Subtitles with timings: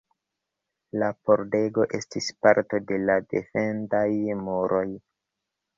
[1.01, 4.07] La pordego estis parto de la defendaj
[4.45, 4.87] muroj.